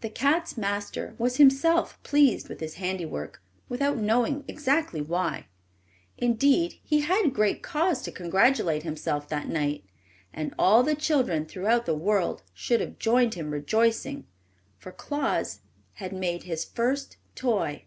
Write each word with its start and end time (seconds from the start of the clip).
The 0.00 0.08
cat's 0.08 0.56
master 0.56 1.16
was 1.18 1.38
himself 1.38 2.00
pleased 2.04 2.48
with 2.48 2.60
his 2.60 2.74
handiwork, 2.74 3.42
without 3.68 3.96
knowing 3.96 4.44
exactly 4.46 5.00
why. 5.00 5.48
Indeed, 6.16 6.78
he 6.84 7.00
had 7.00 7.34
great 7.34 7.64
cause 7.64 8.00
to 8.02 8.12
congratulate 8.12 8.84
himself 8.84 9.28
that 9.28 9.48
night, 9.48 9.84
and 10.32 10.54
all 10.56 10.84
the 10.84 10.94
children 10.94 11.46
throughout 11.46 11.84
the 11.84 11.96
world 11.96 12.44
should 12.54 12.80
have 12.80 13.00
joined 13.00 13.34
him 13.34 13.50
rejoicing. 13.50 14.28
For 14.78 14.92
Claus 14.92 15.62
had 15.94 16.12
made 16.12 16.44
his 16.44 16.64
first 16.64 17.16
toy. 17.34 17.86